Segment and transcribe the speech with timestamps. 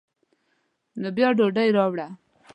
[1.01, 2.07] نو بیا ډوډۍ راوړه.